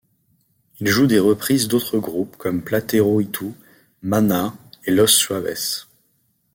Ils 0.79 0.87
jouent 0.87 1.05
des 1.05 1.19
reprises 1.19 1.67
d'autres 1.67 1.99
groupes 1.99 2.35
comme 2.37 2.63
Platero 2.63 3.21
y 3.21 3.27
Tú, 3.27 3.53
Maná 4.01 4.55
et 4.85 4.89
Los 4.91 5.05
Suaves. 5.05 5.85